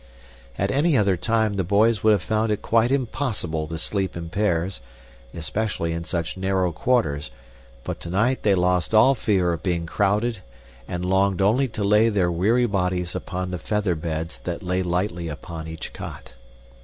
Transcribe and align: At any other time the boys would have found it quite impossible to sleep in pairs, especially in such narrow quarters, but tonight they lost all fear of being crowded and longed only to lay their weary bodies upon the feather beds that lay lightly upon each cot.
At 0.57 0.71
any 0.71 0.97
other 0.97 1.15
time 1.15 1.57
the 1.57 1.63
boys 1.63 2.01
would 2.01 2.13
have 2.13 2.23
found 2.23 2.51
it 2.51 2.63
quite 2.63 2.89
impossible 2.89 3.67
to 3.67 3.77
sleep 3.77 4.17
in 4.17 4.29
pairs, 4.29 4.81
especially 5.31 5.93
in 5.93 6.05
such 6.05 6.35
narrow 6.35 6.71
quarters, 6.71 7.29
but 7.83 7.99
tonight 7.99 8.41
they 8.41 8.55
lost 8.55 8.95
all 8.95 9.13
fear 9.13 9.53
of 9.53 9.61
being 9.61 9.85
crowded 9.85 10.39
and 10.87 11.05
longed 11.05 11.39
only 11.39 11.67
to 11.67 11.83
lay 11.83 12.09
their 12.09 12.31
weary 12.31 12.65
bodies 12.65 13.13
upon 13.13 13.51
the 13.51 13.59
feather 13.59 13.93
beds 13.93 14.39
that 14.39 14.63
lay 14.63 14.81
lightly 14.81 15.27
upon 15.27 15.67
each 15.67 15.93
cot. 15.93 16.33